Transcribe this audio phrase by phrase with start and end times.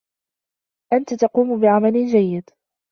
[0.93, 2.49] أنت تقوم بعمل جيد.